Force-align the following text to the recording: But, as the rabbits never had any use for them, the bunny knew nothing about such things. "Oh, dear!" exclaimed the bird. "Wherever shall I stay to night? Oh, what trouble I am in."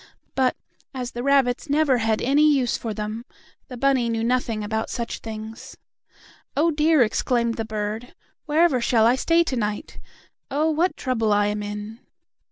But, 0.33 0.55
as 0.95 1.11
the 1.11 1.21
rabbits 1.21 1.69
never 1.69 1.99
had 1.99 2.23
any 2.23 2.51
use 2.51 2.75
for 2.75 2.91
them, 2.91 3.23
the 3.67 3.77
bunny 3.77 4.09
knew 4.09 4.23
nothing 4.23 4.63
about 4.63 4.89
such 4.89 5.19
things. 5.19 5.77
"Oh, 6.57 6.71
dear!" 6.71 7.03
exclaimed 7.03 7.53
the 7.53 7.65
bird. 7.65 8.15
"Wherever 8.47 8.81
shall 8.81 9.05
I 9.05 9.13
stay 9.15 9.43
to 9.43 9.55
night? 9.55 9.99
Oh, 10.49 10.71
what 10.71 10.97
trouble 10.97 11.31
I 11.31 11.45
am 11.45 11.61
in." 11.61 11.99